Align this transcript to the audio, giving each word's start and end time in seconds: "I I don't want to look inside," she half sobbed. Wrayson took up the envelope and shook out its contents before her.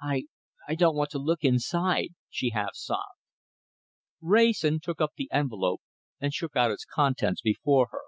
"I 0.00 0.26
I 0.68 0.76
don't 0.76 0.94
want 0.94 1.10
to 1.10 1.18
look 1.18 1.42
inside," 1.42 2.10
she 2.28 2.50
half 2.50 2.76
sobbed. 2.76 3.18
Wrayson 4.20 4.78
took 4.78 5.00
up 5.00 5.14
the 5.16 5.28
envelope 5.32 5.80
and 6.20 6.32
shook 6.32 6.54
out 6.54 6.70
its 6.70 6.84
contents 6.84 7.40
before 7.40 7.88
her. 7.90 8.02